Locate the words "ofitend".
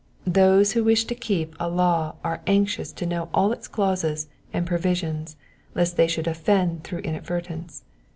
6.35-6.81